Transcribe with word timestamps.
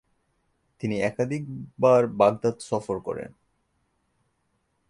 তিনি 0.81 0.95
একাধিকবার 1.01 2.01
বাগদাদ 2.19 2.57
সফর 2.61 2.97
করেন। 2.99 3.29